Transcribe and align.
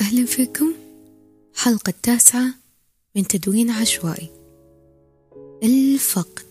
أهلا 0.00 0.26
فيكم. 0.26 0.72
حلقة 1.54 1.90
التاسعة 1.90 2.54
من 3.16 3.26
تدوين 3.26 3.70
عشوائي. 3.70 4.30
الفقد. 5.62 6.46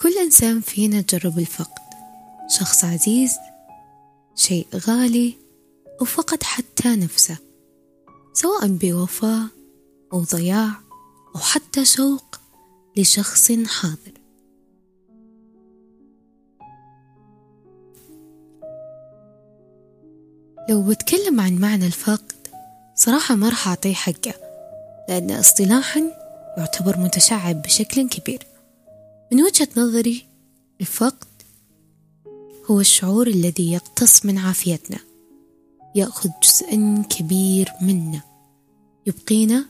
كل 0.00 0.18
إنسان 0.18 0.60
فينا 0.60 1.00
جرب 1.00 1.38
الفقد. 1.38 1.84
شخص 2.58 2.84
عزيز 2.84 3.32
شيء 4.34 4.66
غالي 4.74 5.34
أو 6.00 6.06
فقد 6.06 6.42
حتى 6.42 6.96
نفسه 6.96 7.38
سواء 8.32 8.66
بوفاة 8.68 9.46
أو 10.12 10.20
ضياع 10.20 10.70
أو 11.36 11.40
حتى 11.40 11.84
شوق. 11.84 12.43
لشخص 12.96 13.52
حاضر. 13.52 14.12
لو 20.68 20.82
بتكلم 20.82 21.40
عن 21.40 21.56
معنى 21.56 21.86
الفقد 21.86 22.32
صراحة 22.94 23.34
ما 23.34 23.48
راح 23.48 23.68
أعطيه 23.68 23.94
حقه 23.94 24.34
لأن 25.08 25.30
اصطلاحا 25.30 26.00
يعتبر 26.56 26.98
متشعب 26.98 27.62
بشكل 27.62 28.08
كبير. 28.08 28.46
من 29.32 29.42
وجهة 29.42 29.68
نظري 29.76 30.26
الفقد 30.80 31.26
هو 32.70 32.80
الشعور 32.80 33.26
الذي 33.26 33.72
يقتص 33.72 34.26
من 34.26 34.38
عافيتنا 34.38 34.98
يأخذ 35.94 36.30
جزءا 36.42 37.04
كبير 37.10 37.72
منا 37.80 38.20
يبقينا 39.06 39.64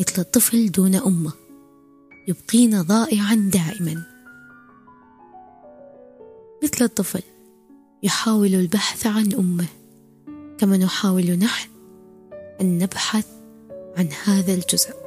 مثل 0.00 0.24
طفل 0.24 0.70
دون 0.70 0.94
أمه. 0.94 1.39
يبقينا 2.28 2.82
ضائعا 2.82 3.34
دائما. 3.34 4.02
مثل 6.62 6.84
الطفل 6.84 7.22
يحاول 8.02 8.54
البحث 8.54 9.06
عن 9.06 9.32
أمه 9.32 9.66
كما 10.58 10.76
نحاول 10.76 11.30
نحن 11.30 11.70
أن 12.60 12.78
نبحث 12.78 13.26
عن 13.96 14.08
هذا 14.24 14.54
الجزء. 14.54 15.00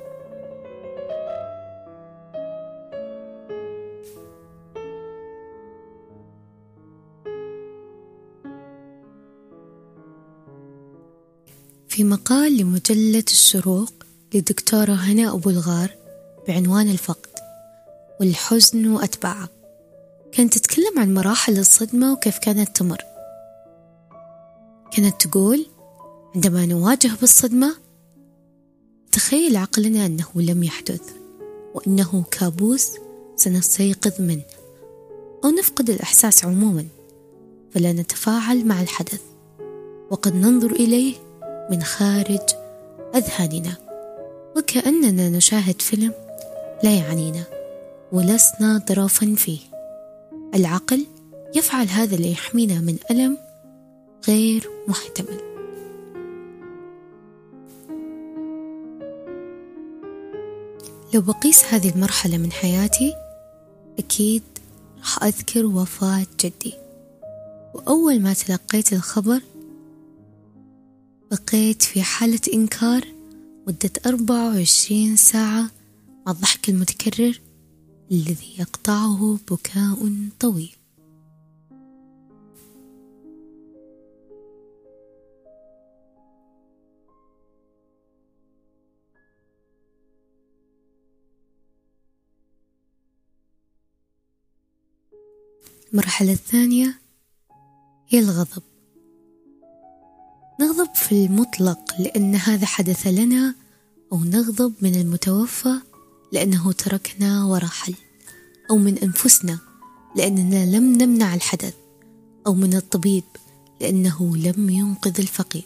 في 11.87 12.03
مقال 12.03 12.57
لمجلة 12.57 13.23
الشروق 13.27 13.93
للدكتورة 14.33 14.93
هناء 14.93 15.35
أبو 15.35 15.49
الغار 15.49 16.02
بعنوان 16.47 16.89
الفقد 16.89 17.29
والحزن 18.19 18.87
وأتباعه 18.87 19.49
كانت 20.31 20.57
تتكلم 20.57 20.99
عن 20.99 21.13
مراحل 21.13 21.59
الصدمة 21.59 22.13
وكيف 22.13 22.37
كانت 22.37 22.75
تمر. 22.77 23.01
كانت 24.91 25.25
تقول 25.25 25.65
عندما 26.35 26.65
نواجه 26.65 27.11
بالصدمة 27.21 27.75
تخيل 29.11 29.57
عقلنا 29.57 30.05
أنه 30.05 30.27
لم 30.35 30.63
يحدث 30.63 31.01
وأنه 31.73 32.23
كابوس 32.31 32.91
سنستيقظ 33.35 34.21
منه 34.21 34.43
أو 35.43 35.49
نفقد 35.49 35.89
الإحساس 35.89 36.45
عموما 36.45 36.85
فلا 37.71 37.93
نتفاعل 37.93 38.65
مع 38.65 38.81
الحدث. 38.81 39.21
وقد 40.11 40.35
ننظر 40.35 40.71
إليه 40.71 41.15
من 41.71 41.83
خارج 41.83 42.41
أذهاننا 43.15 43.77
وكأننا 44.57 45.29
نشاهد 45.29 45.81
فيلم 45.81 46.13
لا 46.83 46.97
يعنينا 46.97 47.43
ولسنا 48.11 48.81
ظرافا 48.89 49.35
فيه. 49.37 49.59
العقل 50.55 51.05
يفعل 51.55 51.87
هذا 51.87 52.15
ليحمينا 52.15 52.79
من 52.79 52.97
ألم 53.11 53.37
غير 54.27 54.69
محتمل. 54.87 55.39
لو 61.13 61.21
بقيس 61.21 61.63
هذه 61.63 61.89
المرحلة 61.89 62.37
من 62.37 62.51
حياتي 62.51 63.13
أكيد 63.99 64.43
راح 64.99 65.23
أذكر 65.23 65.65
وفاة 65.65 66.25
جدي. 66.39 66.73
وأول 67.73 68.21
ما 68.21 68.33
تلقيت 68.33 68.93
الخبر 68.93 69.41
بقيت 71.31 71.81
في 71.81 72.01
حالة 72.01 72.39
إنكار 72.53 73.07
مدة 73.67 73.91
أربعة 74.05 74.55
وعشرين 74.55 75.15
ساعة 75.15 75.69
الضحك 76.27 76.69
المتكرر 76.69 77.41
الذي 78.11 78.55
يقطعه 78.59 79.39
بكاء 79.51 80.29
طويل. 80.39 80.75
المرحلة 95.93 96.31
الثانية 96.31 96.99
هي 98.07 98.19
الغضب. 98.19 98.63
نغضب 100.59 100.95
في 100.95 101.25
المطلق 101.25 102.01
لأن 102.01 102.35
هذا 102.35 102.65
حدث 102.65 103.07
لنا 103.07 103.55
أو 104.11 104.23
نغضب 104.23 104.73
من 104.81 104.95
المتوفى 104.95 105.92
لأنه 106.33 106.71
تركنا 106.71 107.45
ورحل 107.45 107.93
أو 108.69 108.77
من 108.77 108.97
أنفسنا 108.97 109.59
لأننا 110.15 110.77
لم 110.77 110.97
نمنع 110.97 111.35
الحدث 111.35 111.73
أو 112.47 112.53
من 112.53 112.73
الطبيب 112.73 113.23
لأنه 113.81 114.37
لم 114.37 114.69
ينقذ 114.69 115.19
الفقيد. 115.19 115.63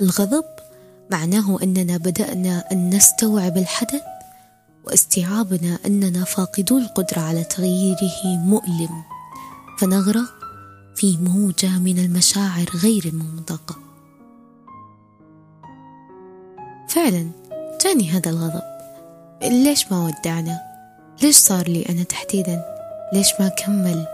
الغضب 0.00 0.44
معناه 1.10 1.58
أننا 1.62 1.96
بدأنا 1.96 2.64
أن 2.72 2.90
نستوعب 2.90 3.56
الحدث 3.56 4.02
واستيعابنا 4.84 5.78
أننا 5.86 6.24
فاقدو 6.24 6.78
القدرة 6.78 7.20
على 7.20 7.44
تغييره 7.44 8.24
مؤلم. 8.24 9.02
فنغرق 9.78 10.34
في 10.96 11.16
موجة 11.16 11.78
من 11.78 11.98
المشاعر 11.98 12.66
غير 12.74 13.04
المنطقة. 13.04 13.76
فعلا 16.88 17.30
جاني 17.84 18.10
هذا 18.10 18.30
الغضب. 18.30 18.73
ليش 19.42 19.92
ما 19.92 20.04
ودعنا؟ 20.04 20.60
ليش 21.22 21.36
صار 21.36 21.68
لي 21.68 21.86
أنا 21.88 22.02
تحديدا؟ 22.02 22.64
ليش 23.12 23.28
ما 23.40 23.48
كمل؟ 23.48 24.06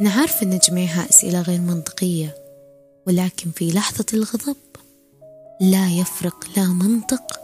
أنا 0.00 0.10
عارفة 0.10 0.46
أن 0.46 0.58
جميعها 0.58 1.08
أسئلة 1.10 1.42
غير 1.42 1.60
منطقية 1.60 2.34
ولكن 3.06 3.50
في 3.50 3.72
لحظة 3.72 4.06
الغضب 4.14 4.56
لا 5.60 5.88
يفرق 5.88 6.46
لا 6.56 6.64
منطق 6.66 7.40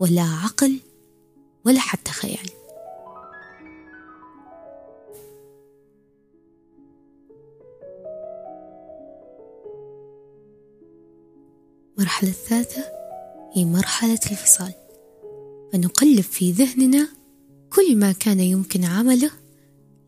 ولا 0.00 0.22
عقل 0.22 0.80
ولا 1.66 1.80
حتى 1.80 2.10
خيال. 2.10 2.50
المرحلة 11.98 12.30
الثالثة 12.30 12.84
هي 13.54 13.64
مرحلة 13.64 14.20
الفصال. 14.30 14.72
فنقلب 15.72 16.20
في 16.20 16.52
ذهننا 16.52 17.08
كل 17.70 17.96
ما 17.96 18.12
كان 18.12 18.40
يمكن 18.40 18.84
عمله 18.84 19.30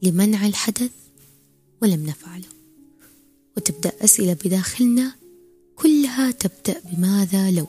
لمنع 0.03 0.47
الحدث 0.47 0.91
ولم 1.83 2.07
نفعله. 2.07 2.49
وتبدأ 3.57 3.93
أسئلة 4.05 4.37
بداخلنا 4.45 5.15
كلها 5.77 6.31
تبدأ 6.31 6.81
بماذا 6.85 7.51
لو؟ 7.51 7.67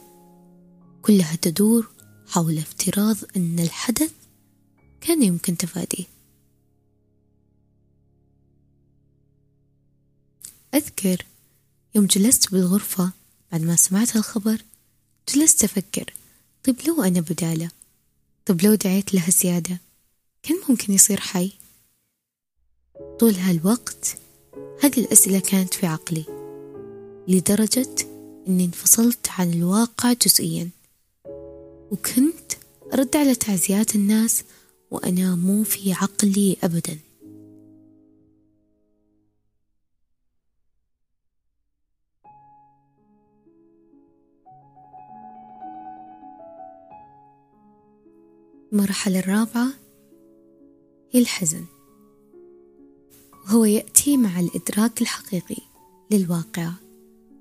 كلها 1.02 1.36
تدور 1.36 1.90
حول 2.28 2.58
افتراض 2.58 3.18
أن 3.38 3.60
الحدث 3.60 4.12
كان 5.02 5.24
يمكن 5.24 5.58
تفاديه. 5.58 6.06
أذكر 10.74 11.26
يوم 11.96 12.06
جلست 12.06 12.52
بالغرفة 12.52 13.12
بعد 13.52 13.62
ما 13.62 13.76
سمعت 13.76 14.16
الخبر 14.16 14.62
جلست 15.36 15.64
أفكر 15.64 16.14
طيب 16.64 16.76
لو 16.88 17.04
أنا 17.04 17.20
بدالة؟ 17.20 17.72
طيب 18.46 18.62
لو 18.62 18.76
دعيت 18.76 19.14
لها 19.14 19.30
زيادة 19.30 19.78
كان 20.44 20.58
ممكن 20.70 20.94
يصير 20.94 21.20
حي؟ 21.20 21.52
طول 23.20 23.34
هالوقت 23.34 24.18
هذه 24.84 25.00
الأسئلة 25.00 25.40
كانت 25.40 25.74
في 25.74 25.88
عقلي 25.88 26.26
لدرجة 27.28 27.96
أني 28.48 28.66
انفصلت 28.66 29.30
عن 29.30 29.54
الواقع 29.54 30.14
جزئيا 30.14 30.70
وكنت 31.92 32.54
أرد 32.94 33.16
على 33.16 33.36
تعزيات 33.36 33.96
الناس 33.96 34.44
وأنا 34.92 35.36
مو 35.36 35.64
في 35.64 35.94
عقلي 35.94 36.58
أبدا. 36.64 37.00
المرحلة 48.72 49.20
الرابعة 49.20 49.68
هي 51.12 51.20
الحزن. 51.20 51.66
وهو 53.46 53.66
يأتي 53.66 54.18
مع 54.18 54.40
الإدراك 54.40 55.02
الحقيقي 55.02 55.62
للواقع 56.12 56.72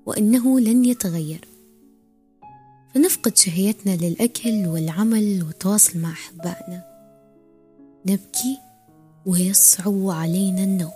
وأنه 0.05 0.59
لن 0.59 0.85
يتغير. 0.85 1.47
فنفقد 2.93 3.37
شهيتنا 3.37 3.95
للأكل 3.95 4.67
والعمل 4.67 5.43
والتواصل 5.47 5.99
مع 5.99 6.11
أحبائنا. 6.11 6.83
نبكي 8.05 8.57
ويصعب 9.25 10.07
علينا 10.07 10.63
النوم. 10.63 10.91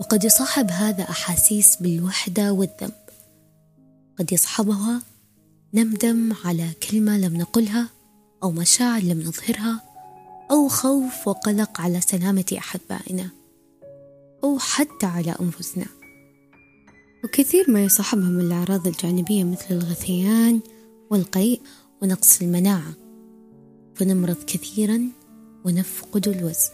وقد 0.00 0.24
يصاحب 0.24 0.70
هذا 0.70 1.02
أحاسيس 1.02 1.76
بالوحدة 1.76 2.52
والذنب. 2.52 2.92
قد 4.18 4.32
يصحبها 4.32 5.02
ندم 5.74 6.32
على 6.44 6.70
كلمة 6.90 7.18
لم 7.18 7.36
نقلها 7.36 7.95
أو 8.46 8.50
مشاعر 8.52 9.02
لم 9.02 9.20
نظهرها 9.20 9.82
أو 10.50 10.68
خوف 10.68 11.28
وقلق 11.28 11.80
على 11.80 12.00
سلامة 12.00 12.44
أحبائنا 12.58 13.28
أو 14.44 14.58
حتى 14.58 15.06
على 15.06 15.34
أنفسنا. 15.40 15.86
وكثير 17.24 17.70
ما 17.70 17.84
يصاحبها 17.84 18.28
من 18.28 18.40
الأعراض 18.40 18.86
الجانبية 18.86 19.44
مثل 19.44 19.66
الغثيان 19.70 20.60
والقيء 21.10 21.60
ونقص 22.02 22.42
المناعة. 22.42 22.92
فنمرض 23.94 24.44
كثيرا 24.46 25.02
ونفقد 25.64 26.28
الوزن 26.28 26.70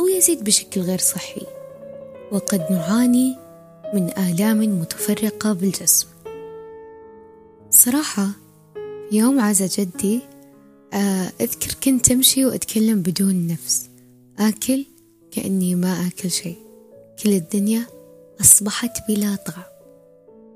أو 0.00 0.06
يزيد 0.06 0.44
بشكل 0.44 0.80
غير 0.80 0.98
صحي. 0.98 1.46
وقد 2.32 2.72
نعاني 2.72 3.36
من 3.94 4.10
آلام 4.18 4.80
متفرقة 4.80 5.52
بالجسم. 5.52 6.06
صراحة 7.70 8.28
في 9.10 9.16
يوم 9.16 9.40
عزا 9.40 9.66
جدي 9.66 10.20
أذكر 11.40 11.74
كنت 11.84 12.10
أمشي 12.10 12.44
وأتكلم 12.44 13.02
بدون 13.02 13.46
نفس. 13.46 13.88
آكل 14.38 14.84
كأني 15.30 15.74
ما 15.74 16.06
آكل 16.06 16.30
شيء. 16.30 16.56
كل 17.22 17.32
الدنيا 17.32 17.86
أصبحت 18.40 19.08
بلا 19.08 19.34
طعم 19.34 19.62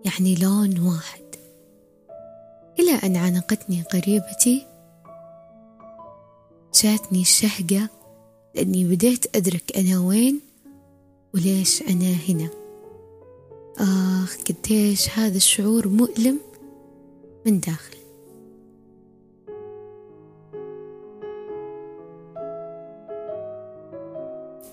يعني 0.05 0.34
لون 0.34 0.79
واحد. 0.79 1.23
إلى 2.79 2.93
أن 2.93 3.17
عانقتني 3.17 3.82
قريبتي 3.82 4.67
جاتني 6.82 7.20
الشهقة 7.20 7.88
لأني 8.55 8.85
بديت 8.85 9.37
أدرك 9.37 9.76
أنا 9.76 9.99
وين 9.99 10.40
وليش 11.35 11.82
أنا 11.82 12.14
هنا. 12.28 12.49
آخ 13.78 14.37
قديش 14.37 15.11
هذا 15.11 15.37
الشعور 15.37 15.88
مؤلم 15.88 16.38
من 17.46 17.61
داخل. 17.61 18.01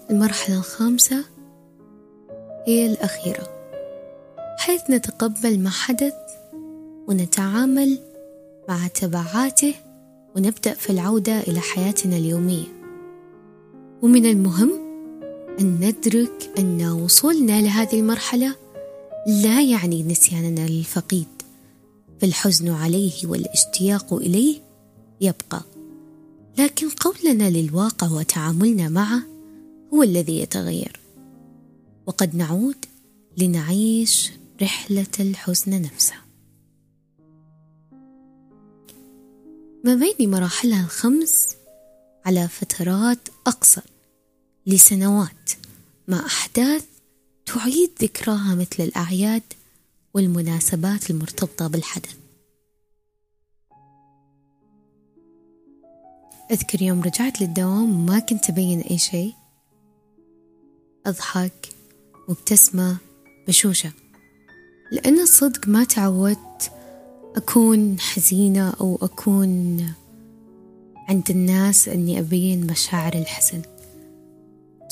المرحلة 0.10 0.58
الخامسة 0.58 1.26
هي 2.68 2.86
الأخيرة 2.86 3.48
حيث 4.58 4.82
نتقبل 4.90 5.60
ما 5.60 5.70
حدث 5.70 6.14
ونتعامل 7.08 8.00
مع 8.70 8.88
تبعاته 8.88 9.74
ونبدأ 10.36 10.74
في 10.74 10.90
العودة 10.90 11.40
إلى 11.40 11.60
حياتنا 11.60 12.18
اليومية. 12.18 12.66
ومن 14.02 14.26
المهم 14.26 14.72
أن 15.60 15.80
ندرك 15.80 16.52
أن 16.60 16.86
وصولنا 16.86 17.62
لهذه 17.62 18.00
المرحلة 18.00 18.56
لا 19.28 19.62
يعني 19.62 20.04
نسياننا 20.04 20.68
للفقيد 20.68 21.28
فالحزن 22.22 22.70
عليه 22.70 23.14
والاشتياق 23.24 24.14
إليه 24.14 24.62
يبقى. 25.22 25.62
لكن 26.58 26.90
قولنا 26.90 27.50
للواقع 27.50 28.12
وتعاملنا 28.12 28.90
معه 28.90 29.29
هو 29.94 30.04
الذي 30.04 30.40
يتغير. 30.40 31.00
وقد 32.06 32.36
نعود 32.36 32.86
لنعيش 33.38 34.32
رحلة 34.62 35.08
الحزن 35.20 35.82
نفسها 35.82 36.26
ما 39.84 39.96
بين 39.96 40.32
مراحلها 40.32 40.84
الخمس 40.84 41.56
على 42.26 42.48
فترات 42.48 43.20
أقصر 43.48 43.82
لسنوات 44.68 45.52
مع 46.08 46.26
أحداث 46.26 46.86
تعيد 47.46 47.92
ذكراها 48.02 48.56
مثل 48.56 48.84
الأعياد 48.84 49.44
والمناسبات 50.14 51.10
المرتبطة 51.10 51.68
بالحدث. 51.68 52.16
أذكر 56.52 56.82
يوم 56.82 57.02
رجعت 57.02 57.42
للدوام 57.42 58.00
وما 58.00 58.20
كنت 58.20 58.50
أبين 58.50 58.82
أي 58.82 58.98
شيء. 58.98 59.39
أضحك 61.10 61.70
مبتسمة 62.30 62.98
بشوشة. 63.48 63.92
لأن 64.92 65.20
الصدق 65.20 65.68
ما 65.68 65.84
تعودت 65.84 66.72
أكون 67.36 68.00
حزينة 68.00 68.74
أو 68.82 69.00
أكون 69.02 69.86
عند 71.10 71.30
الناس 71.30 71.90
أني 71.90 72.20
أبين 72.20 72.68
مشاعر 72.68 73.14
الحزن. 73.14 73.62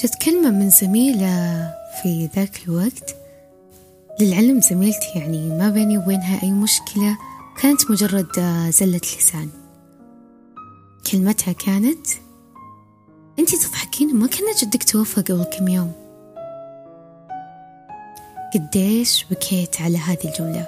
جت 0.03 0.15
كلمة 0.25 0.51
من 0.51 0.69
زميلة 0.69 1.73
في 2.01 2.29
ذاك 2.35 2.61
الوقت. 2.67 3.15
للعلم 4.19 4.61
زميلتي 4.61 5.07
يعني 5.15 5.49
ما 5.49 5.69
بيني 5.69 5.97
وبينها 5.97 6.43
أي 6.43 6.51
مشكلة 6.51 7.17
كانت 7.61 7.91
مجرد 7.91 8.39
زلة 8.69 9.01
لسان. 9.17 9.49
كلمتها 11.11 11.51
كانت 11.51 12.07
أنتي 13.39 13.57
تضحكين؟ 13.57 14.15
ما 14.15 14.27
كنا 14.27 14.53
جدك 14.61 14.83
توفى 14.83 15.21
قبل 15.21 15.43
كم 15.43 15.67
يوم. 15.67 16.06
قديش 18.57 19.25
بكيت 19.31 19.81
على 19.81 19.97
هذه 19.97 20.25
الجملة. 20.25 20.67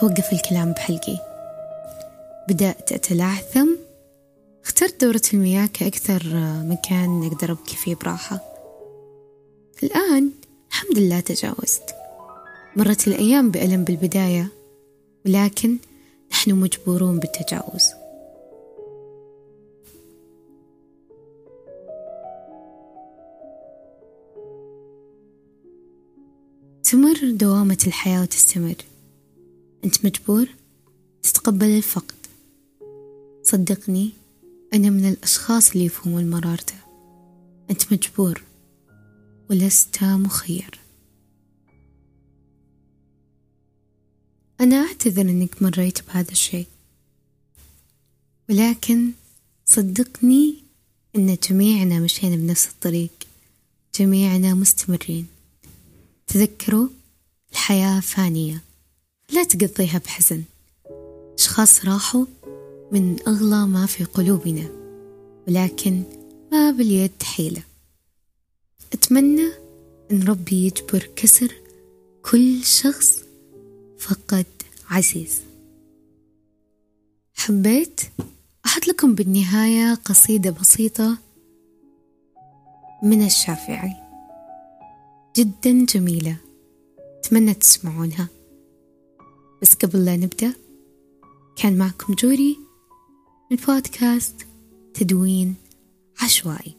توقف 0.00 0.32
الكلام 0.32 0.72
بحلقي. 0.72 1.18
بدأت 2.48 2.92
أتلعثم 2.92 3.68
اخترت 4.64 5.04
دورة 5.04 5.22
المياه 5.34 5.66
كأكثر 5.66 6.22
مكان 6.64 7.26
أقدر 7.26 7.52
أبكي 7.52 7.76
فيه 7.76 7.94
براحة. 7.94 8.40
الآن 9.82 10.30
الحمد 10.70 10.98
لله 10.98 11.20
تجاوزت. 11.20 11.94
مرت 12.76 13.08
الأيام 13.08 13.50
بألم 13.50 13.84
بالبداية 13.84 14.48
ولكن 15.26 15.76
نحن 16.32 16.50
مجبورون 16.50 17.18
بالتجاوز. 17.18 17.90
تمر 26.90 27.30
دوامة 27.30 27.78
الحياة 27.86 28.22
وتستمر 28.22 28.74
أنت 29.84 30.06
مجبور؟ 30.06 30.48
تتقبل 31.22 31.66
الفقد. 31.66 32.14
صدقني 33.42 34.10
أنا 34.74 34.90
من 34.90 35.08
الأشخاص 35.08 35.70
اللي 35.70 35.84
يفهمون 35.84 36.30
مرارته. 36.30 36.74
أنت 37.70 37.92
مجبور 37.92 38.42
ولست 39.50 40.04
مخير. 40.04 40.80
أنا 44.60 44.76
أعتذر 44.76 45.22
أنك 45.22 45.62
مريت 45.62 46.06
بهذا 46.06 46.30
الشيء. 46.30 46.66
ولكن 48.48 49.10
صدقني 49.64 50.54
أن 51.16 51.36
جميعنا 51.50 52.00
مشينا 52.00 52.36
بنفس 52.36 52.68
الطريق. 52.68 53.12
جميعنا 53.94 54.54
مستمرين. 54.54 55.35
تذكروا؟ 56.26 56.88
الحياة 57.52 58.00
فانية. 58.00 58.62
لا 59.32 59.44
تقضيها 59.44 59.98
بحزن. 59.98 60.42
أشخاص 61.38 61.84
راحوا 61.84 62.26
من 62.92 63.16
أغلى 63.28 63.66
ما 63.66 63.86
في 63.86 64.04
قلوبنا 64.04 64.68
ولكن 65.48 66.02
ما 66.52 66.70
باليد 66.70 67.22
حيلة. 67.22 67.62
أتمنى 68.92 69.50
أن 70.10 70.22
ربي 70.22 70.66
يجبر 70.66 71.08
كسر 71.16 71.54
كل 72.30 72.64
شخص 72.64 73.22
فقد 73.98 74.46
عزيز. 74.90 75.40
حبيت؟ 77.34 78.00
أحط 78.66 78.86
لكم 78.88 79.14
بالنهاية 79.14 79.94
قصيدة 79.94 80.50
بسيطة 80.50 81.18
من 83.02 83.26
الشافعي. 83.26 84.05
جدا 85.36 85.84
جميلة. 85.84 86.36
أتمنى 87.18 87.54
تسمعونها. 87.54 88.28
بس 89.62 89.74
قبل 89.74 90.04
لا 90.04 90.16
نبدأ 90.16 90.54
كان 91.56 91.78
معكم 91.78 92.14
جوري 92.14 92.58
من 93.50 93.56
بودكاست 93.56 94.46
تدوين 94.94 95.54
عشوائي. 96.22 96.76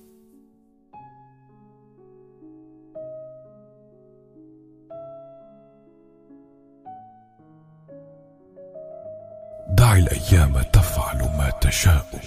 دع 9.69 9.97
الأيام 9.97 10.61
تفعل 10.73 11.17
ما 11.17 11.53
تشاء. 11.61 12.21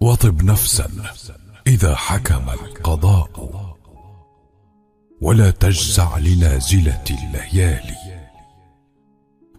وطب 0.00 0.44
نفسا 0.44 0.90
إذا 1.66 1.94
حكم 1.94 2.50
القضاء. 2.50 3.81
ولا 5.22 5.50
تجزع 5.50 6.18
لنازلة 6.18 7.04
الليالي. 7.10 7.96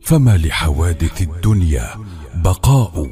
فما 0.01 0.37
لحوادث 0.37 1.21
الدنيا 1.21 1.89
بقاء. 2.35 3.09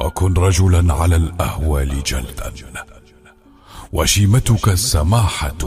وكن 0.00 0.34
رجلا 0.34 0.94
على 0.94 1.16
الأهوال 1.16 2.02
جلدا. 2.02 2.52
وشيمتك 3.92 4.68
السماحة 4.68 5.58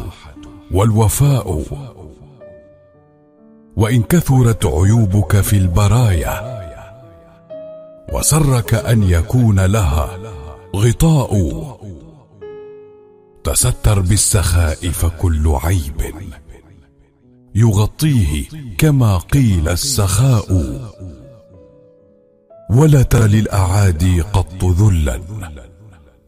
والوفاء. 0.72 1.64
وإن 3.76 4.04
كثرت 4.04 4.66
عيوبك 4.66 5.42
في 5.42 5.58
البرايا 5.58 6.60
وسرك 8.14 8.74
أن 8.74 9.04
يكون 9.04 9.60
لها 9.60 10.18
غطاء. 10.76 11.79
تستر 13.44 14.00
بالسخاء 14.00 14.90
فكل 14.90 15.48
عيب. 15.48 16.16
يغطيه 17.56 18.46
كما 18.78 19.18
قيل 19.18 19.70
السخاء. 19.70 20.80
ولا 22.70 23.02
تر 23.02 23.26
للأعادي 23.26 24.22
قط 24.22 24.66
ذلا. 24.66 25.22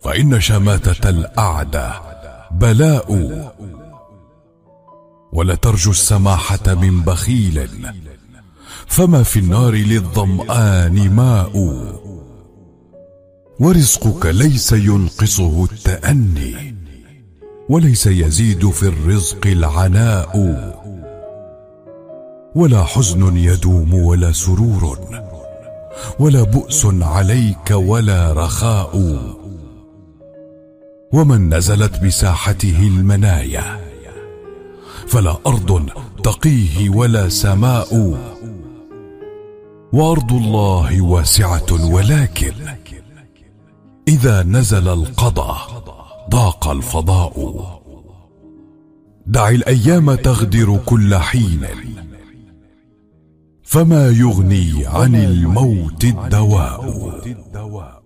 فإن 0.04 0.40
شماتة 0.40 1.10
الأعدى 1.10 1.90
بلاء. 2.52 3.12
ولا 5.34 5.56
ترجو 5.56 5.92
السماحة 5.92 6.74
من 6.74 7.02
بخيل. 7.02 7.70
فما 8.88 9.24
في 9.24 9.40
النار 9.40 9.74
للظمآن 9.74 11.10
ماء. 11.16 11.58
ورزقك 13.60 14.26
ليس 14.26 14.72
ينقصه 14.72 15.64
التأني. 15.64 16.71
وليس 17.72 18.08
يزيد 18.08 18.70
في 18.70 18.84
الرزق 18.84 19.48
العناء. 19.48 20.34
ولا 22.56 22.84
حزن 22.84 23.38
يدوم 23.38 23.94
ولا 23.94 24.32
سرور. 24.32 25.00
ولا 26.20 26.44
بؤس 26.44 26.86
عليك 26.86 27.72
ولا 27.72 28.34
رخاء. 28.34 29.20
ومن 31.14 31.54
نزلت 31.54 32.04
بساحته 32.04 32.80
المنايا 32.82 33.80
فلا 35.08 35.38
أرض 35.48 35.90
تقيه 36.24 36.90
ولا 36.90 37.30
سماء. 37.30 38.18
وأرض 39.94 40.34
الله 40.34 41.02
واسعة 41.02 41.92
ولكن 41.94 42.54
إذا 44.08 44.44
نزل 44.44 44.88
القضاء 44.88 46.01
ضاق 46.30 46.68
الفضاء. 46.68 47.62
دع 49.26 49.50
الأيام 49.50 50.16
تغدر 50.16 50.78
كل 50.86 51.16
حين. 51.16 51.66
فما 53.64 54.10
يغني 54.10 54.86
عن 54.86 55.16
الموت 55.16 56.04
الدواء. 56.04 58.01